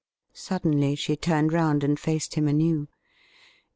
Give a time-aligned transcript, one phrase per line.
[0.33, 2.87] Suddenly she turned round and faced him anew.